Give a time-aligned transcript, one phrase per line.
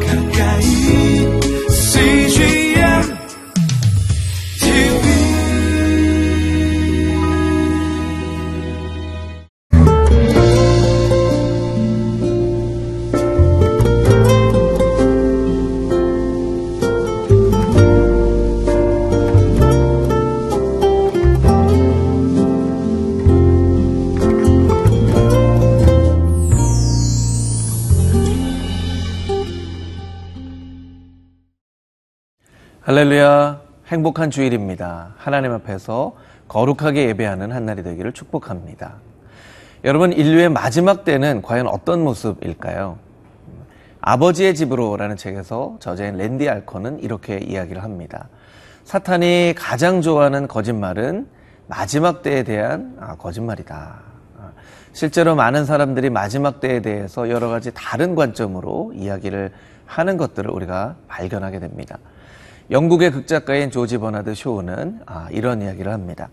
[0.00, 0.21] 가까
[32.92, 33.58] 할렐루야.
[33.86, 35.14] 행복한 주일입니다.
[35.16, 36.14] 하나님 앞에서
[36.46, 38.96] 거룩하게 예배하는 한 날이 되기를 축복합니다.
[39.84, 42.98] 여러분, 인류의 마지막 때는 과연 어떤 모습일까요?
[44.02, 48.28] 아버지의 집으로라는 책에서 저자인 랜디 알컨은 이렇게 이야기를 합니다.
[48.84, 51.26] 사탄이 가장 좋아하는 거짓말은
[51.68, 54.00] 마지막 때에 대한 아, 거짓말이다.
[54.38, 54.50] 아,
[54.92, 59.50] 실제로 많은 사람들이 마지막 때에 대해서 여러 가지 다른 관점으로 이야기를
[59.86, 61.98] 하는 것들을 우리가 발견하게 됩니다.
[62.72, 66.30] 영국의 극작가인 조지 버나드 쇼는 아, 이런 이야기를 합니다.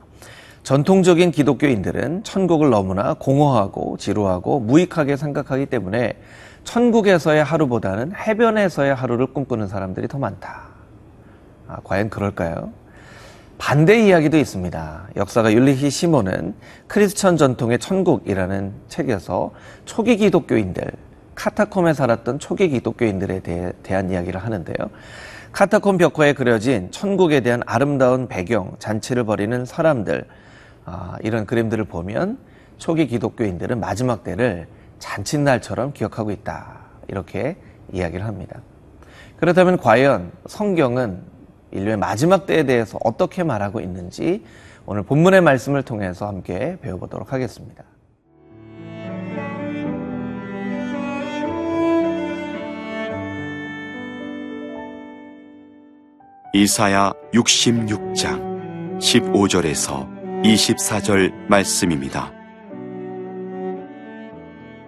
[0.63, 6.13] 전통적인 기독교인들은 천국을 너무나 공허하고 지루하고 무익하게 생각하기 때문에
[6.63, 10.69] 천국에서의 하루보다는 해변에서의 하루를 꿈꾸는 사람들이 더 많다.
[11.67, 12.71] 아, 과연 그럴까요?
[13.57, 15.09] 반대 이야기도 있습니다.
[15.17, 16.55] 역사가 율리히 시몬은
[16.87, 19.51] 크리스천 전통의 천국이라는 책에서
[19.83, 20.89] 초기 기독교인들,
[21.35, 24.75] 카타콤에 살았던 초기 기독교인들에 대해, 대한 이야기를 하는데요.
[25.51, 30.25] 카타콤 벽화에 그려진 천국에 대한 아름다운 배경, 잔치를 벌이는 사람들,
[30.85, 32.37] 아, 이런 그림들을 보면
[32.77, 34.67] 초기 기독교인들은 마지막 때를
[34.99, 36.79] 잔칫날처럼 기억하고 있다.
[37.07, 37.57] 이렇게
[37.91, 38.61] 이야기를 합니다.
[39.37, 41.21] 그렇다면 과연 성경은
[41.71, 44.43] 인류의 마지막 때에 대해서 어떻게 말하고 있는지
[44.85, 47.83] 오늘 본문의 말씀을 통해서 함께 배워보도록 하겠습니다.
[56.51, 62.33] 이사야 66장 15절에서 24절 말씀입니다.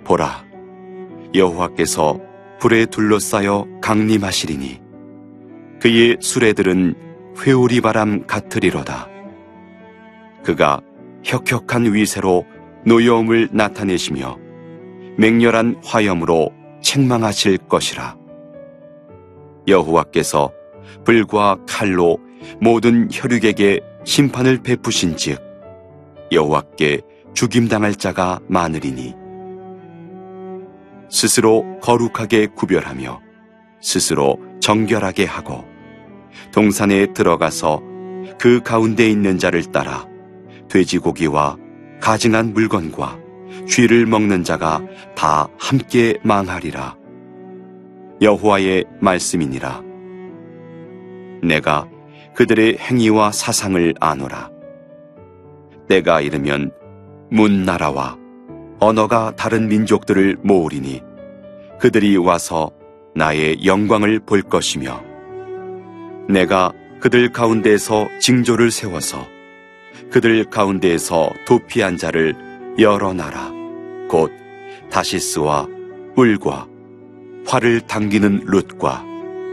[0.03, 0.43] 보라,
[1.35, 2.19] 여호와께서
[2.59, 4.81] 불에 둘러싸여 강림하시리니
[5.79, 6.95] 그의 수레들은
[7.39, 9.07] 회오리 바람 같으리로다.
[10.43, 10.81] 그가
[11.23, 12.43] 혁혁한 위세로
[12.85, 14.39] 노여움을 나타내시며
[15.17, 16.49] 맹렬한 화염으로
[16.81, 18.17] 책망하실 것이라.
[19.67, 20.51] 여호와께서
[21.05, 22.17] 불과 칼로
[22.59, 25.39] 모든 혈육에게 심판을 베푸신즉
[26.31, 27.01] 여호와께
[27.33, 29.15] 죽임 당할 자가 많으리니.
[31.09, 33.19] 스스로 거룩하게 구별하며
[33.81, 35.65] 스스로 정결하게 하고
[36.53, 37.81] 동산에 들어가서
[38.39, 40.07] 그 가운데 있는 자를 따라
[40.69, 41.57] 돼지고기와
[41.99, 43.19] 가증한 물건과
[43.67, 44.81] 쥐를 먹는 자가
[45.15, 46.95] 다 함께 망하리라.
[48.21, 49.90] 여호와의 말씀이니라
[51.41, 51.87] 내가
[52.35, 54.49] 그들의 행위와 사상을 아노라.
[55.87, 56.71] 때가 이르면
[57.29, 58.17] 문나라와
[58.79, 61.01] 언어가 다른 민족들을 모으리니
[61.79, 62.71] 그들이 와서
[63.15, 65.03] 나의 영광을 볼 것이며
[66.29, 69.27] 내가 그들 가운데에서 징조를 세워서
[70.11, 72.35] 그들 가운데에서 도피한 자를
[72.79, 73.51] 여러 나라
[74.07, 74.31] 곧
[74.89, 75.67] 다시스와
[76.15, 76.67] 울과
[77.45, 79.03] 활을 당기는 룻과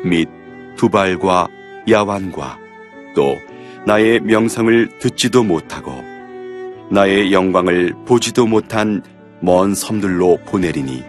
[0.05, 0.29] 및
[0.77, 1.49] 두발과
[1.91, 2.59] 야완과
[3.15, 3.37] 또
[3.87, 5.93] 나의 명성을 듣지도 못하고
[6.91, 9.03] 나의 영광을 보지도 못한
[9.41, 11.03] 먼 섬들로 보내리니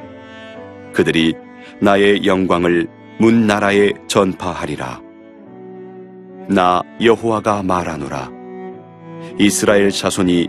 [0.93, 1.33] 그들이
[1.81, 2.87] 나의 영광을
[3.19, 5.01] 문 나라에 전파하리라.
[6.47, 8.31] 나 여호와가 말하노라.
[9.37, 10.47] 이스라엘 자손이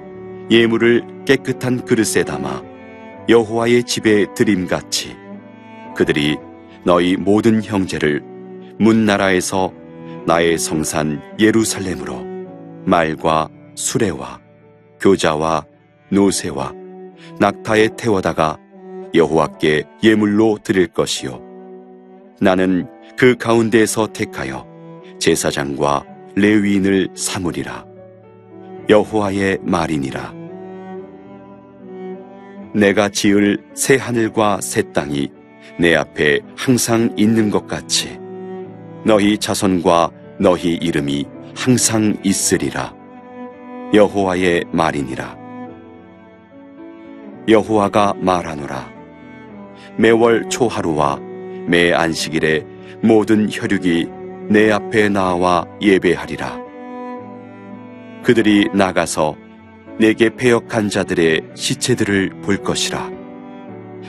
[0.51, 2.63] 예물을 깨끗한 그릇에 담아
[3.29, 5.17] 여호와의 집에 드림같이
[5.95, 6.37] 그들이
[6.85, 8.23] 너희 모든 형제를
[8.79, 9.73] 문 나라에서
[10.27, 12.25] 나의 성산 예루살렘으로
[12.85, 14.41] 말과 수레와
[15.01, 15.65] 교자와
[16.11, 16.75] 노새와
[17.39, 18.59] 낙타에 태워다가
[19.15, 21.41] 여호와께 예물로 드릴 것이요.
[22.41, 22.87] 나는
[23.17, 24.67] 그 가운데에서 택하여
[25.19, 26.05] 제사장과
[26.37, 27.85] 레위인을 삼으리라.
[28.89, 30.35] 여호와의 말이니라.
[32.75, 35.29] 내가 지을 새 하늘과 새 땅이
[35.79, 38.20] 내 앞에 항상 있는 것 같이
[39.05, 41.27] 너희 자손과 너희 이름이
[41.57, 42.95] 항상 있으리라.
[43.95, 45.37] 여호와의 말이니라.
[47.49, 48.91] 여호와가 말하노라.
[49.97, 51.19] 매월 초하루와
[51.67, 52.65] 매 안식일에
[53.03, 54.07] 모든 혈육이
[54.49, 56.61] 내 앞에 나와 예배하리라.
[58.23, 59.35] 그들이 나가서
[59.99, 63.11] 내게 패역한 자들의 시체들을 볼 것이라.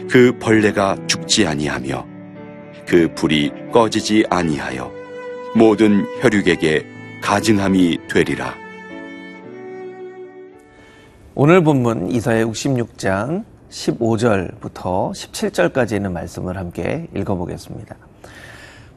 [0.09, 2.10] 그 벌레가 죽지 아니하며
[2.91, 4.91] 그 불이 꺼지지 아니하여
[5.55, 6.85] 모든 혈육에게
[7.23, 8.53] 가증함이 되리라.
[11.33, 17.95] 오늘 본문 이사야 66장 15절부터 17절까지 있는 말씀을 함께 읽어보겠습니다.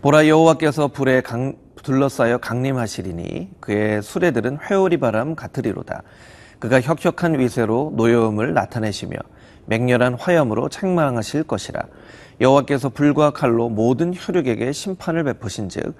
[0.03, 1.55] 보라 여호와께서 불에 강,
[1.85, 6.03] 둘러싸여 강림하시리니 그의 수레들은 회오리 바람 같으리로다.
[6.59, 9.19] 그가 혁혁한 위세로 노여움을 나타내시며
[9.67, 11.81] 맹렬한 화염으로 책망하실 것이라.
[12.41, 15.95] 여호와께서 불과 칼로 모든 혈육에게 심판을 베푸신즉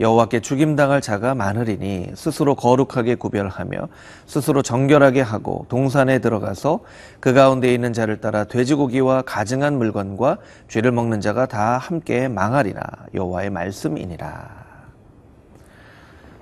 [0.00, 3.88] 여호와께 죽임당할 자가 많으리니 스스로 거룩하게 구별하며
[4.26, 6.80] 스스로 정결하게 하고 동산에 들어가서
[7.20, 10.38] 그 가운데 있는 자를 따라 돼지고기와 가증한 물건과
[10.68, 12.82] 죄를 먹는 자가 다 함께 망하리라
[13.14, 14.62] 여호와의 말씀이니라.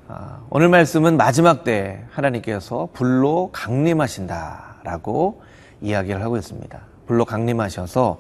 [0.08, 5.42] 아, 오늘 말씀은 마지막 때 하나님께서 불로 강림하신다라고
[5.82, 6.80] 이야기를 하고 있습니다.
[7.06, 8.18] 불로 강림하셔서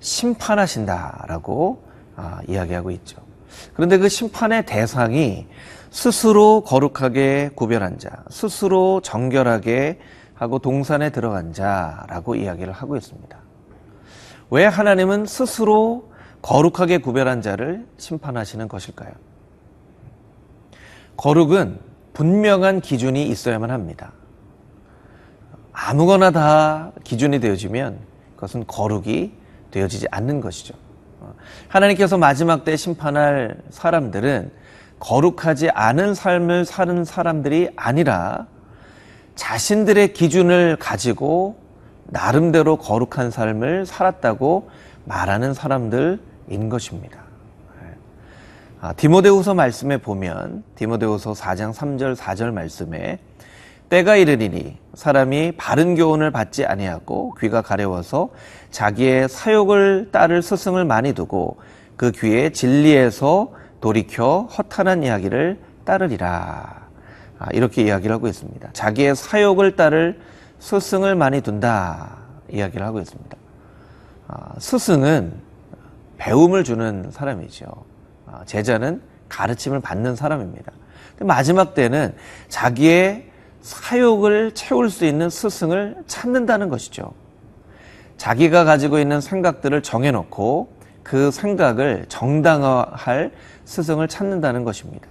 [0.00, 1.82] 심판하신다라고
[2.16, 3.18] 아, 이야기하고 있죠.
[3.74, 5.46] 그런데 그 심판의 대상이
[5.90, 9.98] 스스로 거룩하게 구별한 자, 스스로 정결하게
[10.34, 13.38] 하고 동산에 들어간 자라고 이야기를 하고 있습니다.
[14.50, 16.10] 왜 하나님은 스스로
[16.42, 19.12] 거룩하게 구별한 자를 심판하시는 것일까요?
[21.16, 21.78] 거룩은
[22.14, 24.12] 분명한 기준이 있어야만 합니다.
[25.72, 27.98] 아무거나 다 기준이 되어지면
[28.36, 29.32] 그것은 거룩이
[29.70, 30.74] 되어지지 않는 것이죠.
[31.68, 34.50] 하나님께서 마지막 때 심판할 사람들은
[34.98, 38.46] 거룩하지 않은 삶을 사는 사람들이 아니라
[39.34, 41.58] 자신들의 기준을 가지고
[42.04, 44.70] 나름대로 거룩한 삶을 살았다고
[45.04, 47.20] 말하는 사람들인 것입니다.
[48.82, 53.18] 아, 디모데후서 말씀에 보면 디모데후서 4장 3절 4절 말씀에
[53.90, 58.30] 때가 이르리니 사람이 바른 교훈을 받지 아니하고 귀가 가려워서
[58.70, 61.58] 자기의 사욕을 따를 스승을 많이 두고
[61.96, 66.88] 그 귀에 진리에서 돌이켜 허탄한 이야기를 따르리라.
[67.40, 68.70] 아, 이렇게 이야기를 하고 있습니다.
[68.72, 70.20] 자기의 사욕을 따를
[70.60, 72.18] 스승을 많이 둔다.
[72.48, 73.36] 이야기를 하고 있습니다.
[74.28, 75.32] 아, 스승은
[76.16, 77.66] 배움을 주는 사람이죠.
[78.26, 80.70] 아, 제자는 가르침을 받는 사람입니다.
[81.20, 82.14] 마지막 때는
[82.48, 83.29] 자기의
[83.60, 87.12] 사욕을 채울 수 있는 스승을 찾는다는 것이죠.
[88.16, 90.72] 자기가 가지고 있는 생각들을 정해놓고
[91.02, 93.32] 그 생각을 정당화할
[93.64, 95.06] 스승을 찾는다는 것입니다.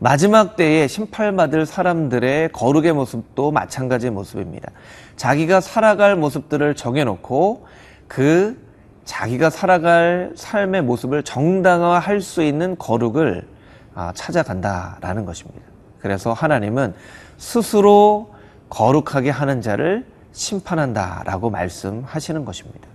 [0.00, 4.70] 마지막 때에 심판받을 사람들의 거룩의 모습도 마찬가지의 모습입니다.
[5.16, 7.66] 자기가 살아갈 모습들을 정해놓고
[8.06, 8.56] 그
[9.04, 13.48] 자기가 살아갈 삶의 모습을 정당화할 수 있는 거룩을
[13.94, 15.62] 아, 찾아간다라는 것입니다.
[15.98, 16.94] 그래서 하나님은
[17.38, 18.34] 스스로
[18.68, 22.86] 거룩하게 하는 자를 심판한다 라고 말씀하시는 것입니다.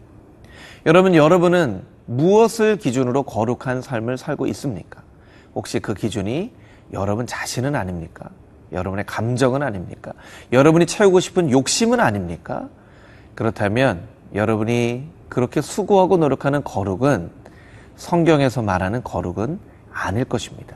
[0.86, 5.02] 여러분, 여러분은 무엇을 기준으로 거룩한 삶을 살고 있습니까?
[5.56, 6.52] 혹시 그 기준이
[6.92, 8.30] 여러분 자신은 아닙니까?
[8.72, 10.12] 여러분의 감정은 아닙니까?
[10.52, 12.70] 여러분이 채우고 싶은 욕심은 아닙니까?
[13.36, 14.02] 그렇다면
[14.36, 17.32] 여러분이 그렇게 수고하고 노력하는 거룩은
[17.96, 19.60] 성경에서 말하는 거룩은
[19.92, 20.76] 아닐 것입니다.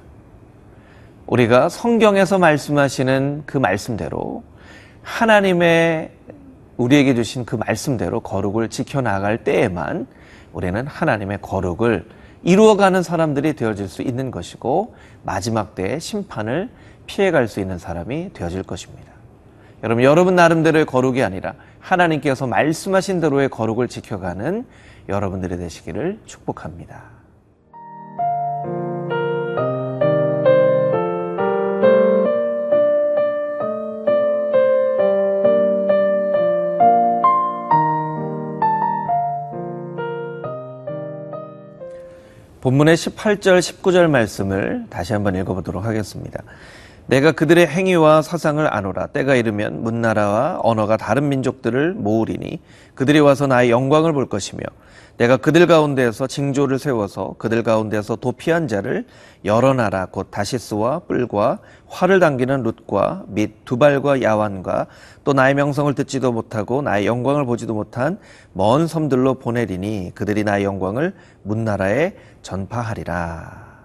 [1.27, 4.43] 우리가 성경에서 말씀하시는 그 말씀대로
[5.03, 6.11] 하나님의
[6.77, 10.07] 우리에게 주신 그 말씀대로 거룩을 지켜나갈 때에만
[10.53, 12.05] 우리는 하나님의 거룩을
[12.43, 16.69] 이루어가는 사람들이 되어질 수 있는 것이고 마지막 때의 심판을
[17.07, 19.11] 피해갈 수 있는 사람이 되어질 것입니다.
[19.83, 24.65] 여러분, 여러분 나름대로의 거룩이 아니라 하나님께서 말씀하신 대로의 거룩을 지켜가는
[25.09, 27.16] 여러분들이 되시기를 축복합니다.
[42.61, 46.43] 본문의 18절, 19절 말씀을 다시 한번 읽어보도록 하겠습니다.
[47.07, 49.07] 내가 그들의 행위와 사상을 아노라.
[49.07, 52.59] 때가 이르면 문나라와 언어가 다른 민족들을 모으리니
[52.95, 54.61] 그들이 와서 나의 영광을 볼 것이며
[55.17, 59.05] 내가 그들 가운데에서 징조를 세워서 그들 가운데서 도피한 자를
[59.45, 64.85] 여러 나라 곧 다시스와 뿔과 활을 당기는 룻과 및 두발과 야완과
[65.23, 68.19] 또 나의 명성을 듣지도 못하고 나의 영광을 보지도 못한
[68.53, 73.76] 먼 섬들로 보내리니 그들이 나의 영광을 문나라에 전파하리라.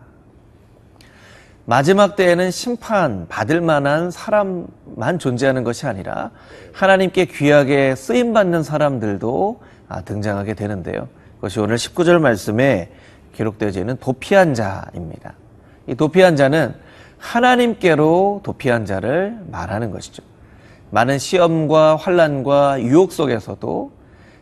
[1.64, 6.31] 마지막 때에는 심판 받을 만한 사람만 존재하는 것이 아니라
[6.73, 11.09] 하나님께 귀하게 쓰임 받는 사람들도 아, 등장하게 되는데요.
[11.37, 12.90] 그것이 오늘 19절 말씀에
[13.35, 15.35] 기록되어져 있는 도피한 자입니다.
[15.87, 16.75] 이 도피한 자는
[17.19, 20.23] 하나님께로 도피한 자를 말하는 것이죠.
[20.90, 23.92] 많은 시험과 환란과 유혹 속에서도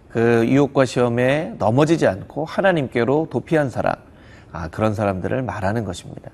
[0.08, 3.94] 그 유혹과 시험에 넘어지지 않고 하나님께로 도피한 사람,
[4.52, 6.30] 아, 그런 사람들을 말하는 것입니다.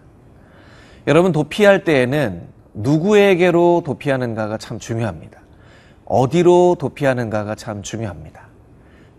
[1.06, 2.42] 여러분 도피할 때에는
[2.74, 5.40] 누구에게로 도피하는가가 참 중요합니다.
[6.04, 8.46] 어디로 도피하는가가 참 중요합니다.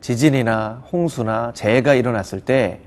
[0.01, 2.81] 지진이나 홍수나 재해가 일어났을 때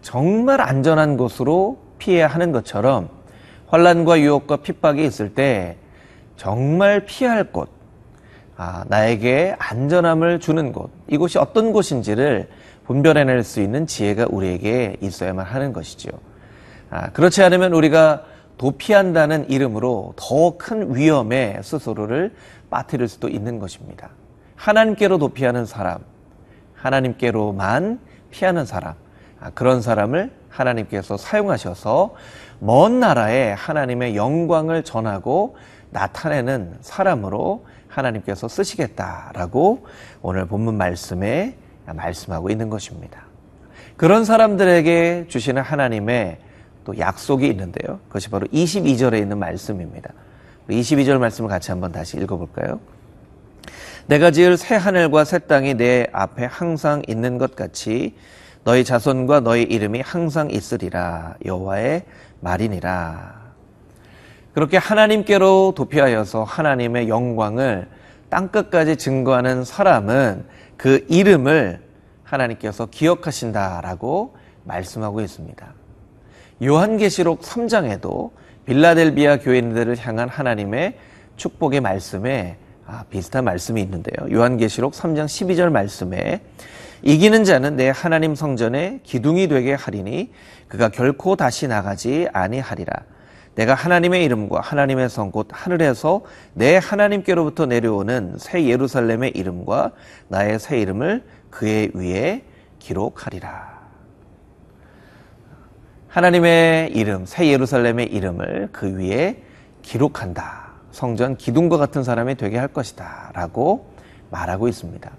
[0.00, 3.10] 정말 안전한 곳으로 피해야 하는 것처럼
[3.66, 5.76] 환란과 유혹과 핍박이 있을 때
[6.36, 7.68] 정말 피할 곳,
[8.56, 12.48] 아, 나에게 안전함을 주는 곳, 이곳이 어떤 곳인지를
[12.86, 16.08] 분별해낼 수 있는 지혜가 우리에게 있어야만 하는 것이죠.
[16.88, 18.24] 아, 그렇지 않으면 우리가
[18.58, 22.34] 도피한다는 이름으로 더 큰 위험에 스스로를
[22.70, 24.10] 빠뜨릴 수도 있는 것입니다.
[24.56, 25.98] 하나님께로 도피하는 사람,
[26.74, 28.00] 하나님께로만
[28.30, 28.94] 피하는 사람,
[29.40, 32.14] 아, 그런 사람을 하나님께서 사용하셔서
[32.58, 35.56] 먼 나라에 하나님의 영광을 전하고
[35.90, 39.86] 나타내는 사람으로 하나님께서 쓰시겠다라고
[40.20, 43.22] 오늘 본문 말씀에 말씀하고 있는 것입니다.
[43.96, 46.38] 그런 사람들에게 주시는 하나님의
[46.88, 48.00] 또 약속이 있는데요.
[48.08, 50.10] 그것이 바로 22절에 있는 말씀입니다.
[50.70, 52.80] 22절 말씀을 같이 한번 다시 읽어볼까요?
[54.06, 58.14] 내가 지을 새 하늘과 새 땅이 내 앞에 항상 있는 것 같이
[58.64, 62.04] 너희 자손과 너희 이름이 항상 있으리라 여호와의
[62.40, 63.38] 말이니라.
[64.54, 67.86] 그렇게 하나님께로 도피하여서 하나님의 영광을
[68.30, 70.46] 땅 끝까지 증거하는 사람은
[70.78, 71.82] 그 이름을
[72.24, 75.77] 하나님께서 기억하신다라고 말씀하고 있습니다.
[76.62, 78.30] 요한계시록 3장에도
[78.66, 80.96] 빌라델비아 교인들을 향한 하나님의
[81.36, 84.30] 축복의 말씀에 아, 비슷한 말씀이 있는데요.
[84.32, 86.40] 요한계시록 3장 12절 말씀에
[87.02, 90.32] 이기는 자는 내 하나님 성전에 기둥이 되게 하리니
[90.68, 92.92] 그가 결코 다시 나가지 아니하리라.
[93.54, 96.22] 내가 하나님의 이름과 하나님의 성 곧 하늘에서
[96.54, 99.92] 내 하나님께로부터 내려오는 새 예루살렘의 이름과
[100.28, 102.42] 나의 새 이름을 그의 위에
[102.78, 103.77] 기록하리라.
[106.08, 109.42] 하나님의 이름, 새 예루살렘의 이름을 그 위에
[109.82, 110.68] 기록한다.
[110.90, 113.30] 성전 기둥과 같은 사람이 되게 할 것이다.
[113.34, 113.90] 라고
[114.30, 115.10] 말하고 있습니다.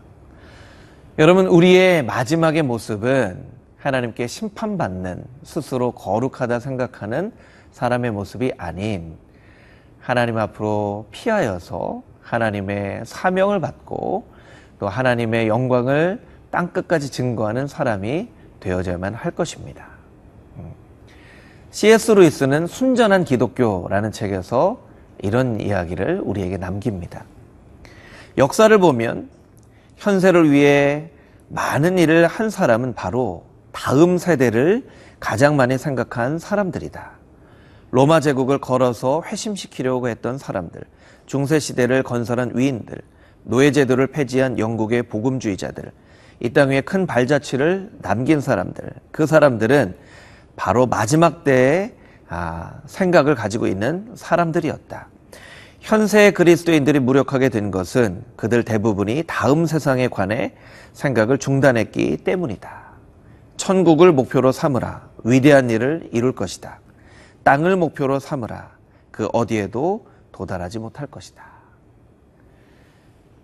[1.19, 3.43] 여러분, 우리의 마지막의 모습은
[3.77, 7.31] 하나님께 심판받는 스스로 거룩하다 생각하는
[7.72, 9.15] 사람의 모습이 아닌
[10.00, 14.27] 하나님 앞으로 피하여서 하나님의 사명을 받고
[14.79, 16.19] 또 하나님의 영광을
[16.50, 18.29] 땅끝까지 증거하는 사람이
[18.60, 19.99] 되어져야만 할 것입니다.
[21.71, 22.11] C.S.
[22.11, 24.79] 루이스는 순전한 기독교라는 책에서
[25.21, 27.25] 이런 이야기를 우리에게 남깁니다.
[28.38, 29.29] 역사를 보면
[29.97, 31.11] 현세를 위해
[31.49, 34.88] 많은 일을 한 사람은 바로 다음 세대를
[35.19, 37.11] 가장 많이 생각한 사람들이다.
[37.91, 40.81] 로마 제국을 걸어서 회심시키려고 했던 사람들,
[41.25, 42.97] 중세 시대를 건설한 위인들,
[43.43, 45.91] 노예 제도를 폐지한 영국의 복음주의자들,
[46.41, 49.95] 이 땅 위에 큰 발자취를 남긴 사람들, 그 사람들은
[50.60, 51.94] 바로 마지막 때의
[52.28, 55.08] 아, 생각을 가지고 있는 사람들이었다.
[55.80, 60.54] 현세의 그리스도인들이 무력하게 된 것은 그들 대부분이 다음 세상에 관해
[60.92, 62.89] 생각을 중단했기 때문이다.
[63.56, 65.08] 천국을 목표로 삼으라.
[65.24, 66.82] 위대한 일을 이룰 것이다.
[67.44, 68.72] 땅을 목표로 삼으라.
[69.12, 71.42] 그 어디에도 도달하지 못할 것이다.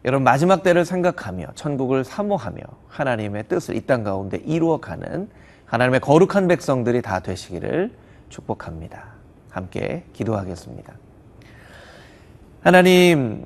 [0.03, 5.29] 여러분 마지막 때를 생각하며 천국을 사모하며 하나님의 뜻을 이 땅 가운데 이루어가는
[5.65, 7.91] 하나님의 거룩한 백성들이 다 되시기를
[8.29, 9.03] 축복합니다.
[9.49, 10.93] 함께 기도하겠습니다.
[12.61, 13.45] 하나님,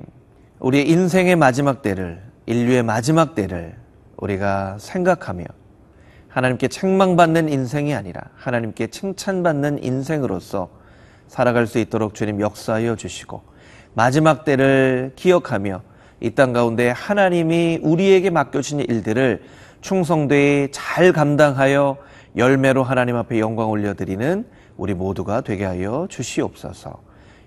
[0.58, 3.74] 우리의 인생의 마지막 때를, 인류의 마지막 때를
[4.16, 5.44] 우리가 생각하며
[6.28, 10.70] 하나님께 책망받는 인생이 아니라 하나님께 칭찬받는 인생으로서
[11.26, 13.42] 살아갈 수 있도록 주님 역사하여 주시고
[13.94, 15.82] 마지막 때를 기억하며
[16.20, 19.42] 이 땅 가운데 하나님이 우리에게 맡겨주신 일들을
[19.80, 21.96] 충성되이 잘 감당하여
[22.36, 24.46] 열매로 하나님 앞에 영광 올려드리는
[24.76, 27.00] 우리 모두가 되게 하여 주시옵소서.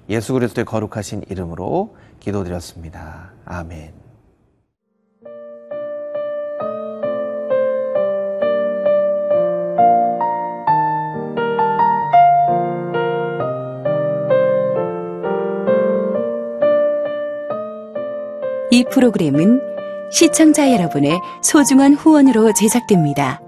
[0.10, 3.32] 예수 그리스도의 거룩하신 이름으로 기도드렸습니다.
[3.46, 4.04] 아멘.
[18.72, 19.62] 이 프로그램은
[20.12, 23.43] 시청자 여러분의 소중한 후원으로 제작됩니다.